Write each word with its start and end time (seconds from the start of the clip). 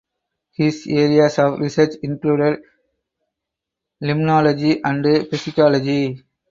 His 0.53 0.87
areas 0.89 1.37
of 1.37 1.59
research 1.59 1.91
included 2.01 2.63
limnology 4.01 4.81
and 4.83 5.05
phycology. 5.05 6.23